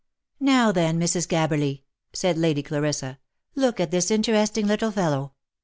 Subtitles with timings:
[0.39, 1.27] "Now then, Mrs.
[1.27, 3.19] Gabberly," said Lady Clarissa,"
[3.55, 5.33] look at this interesting little fellow